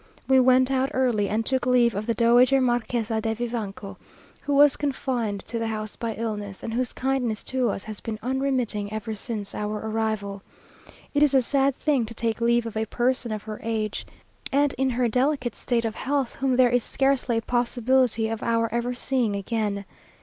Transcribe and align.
We 0.27 0.39
went 0.39 0.71
out 0.71 0.89
early, 0.95 1.29
and 1.29 1.45
took 1.45 1.67
leave 1.67 1.93
of 1.93 2.07
the 2.07 2.15
Dowager 2.15 2.59
Marquésa 2.59 3.21
de 3.21 3.35
Vivanco, 3.35 3.97
who 4.41 4.55
was 4.55 4.75
confined 4.75 5.41
to 5.45 5.59
the 5.59 5.67
house 5.67 5.95
by 5.95 6.15
illness, 6.15 6.63
and 6.63 6.73
whose 6.73 6.91
kindness 6.91 7.43
to 7.43 7.69
us 7.69 7.83
has 7.83 7.99
been 7.99 8.17
unremitting 8.23 8.91
ever 8.91 9.13
since 9.13 9.53
our 9.53 9.77
arrival. 9.77 10.41
It 11.13 11.21
is 11.21 11.35
a 11.35 11.43
sad 11.43 11.75
thing 11.75 12.07
to 12.07 12.15
take 12.15 12.41
leave 12.41 12.65
of 12.65 12.75
a 12.75 12.85
person 12.87 13.31
of 13.31 13.43
her 13.43 13.59
age, 13.61 14.07
and 14.51 14.73
in 14.73 14.89
her 14.89 15.07
delicate 15.07 15.53
state 15.53 15.85
of 15.85 15.93
health, 15.93 16.35
whom 16.37 16.55
there 16.55 16.71
is 16.71 16.83
scarcely 16.83 17.37
a 17.37 17.41
possibility 17.43 18.27
of 18.27 18.41
our 18.41 18.73
ever 18.73 18.95
seeing 18.95 19.35
again. 19.35 19.85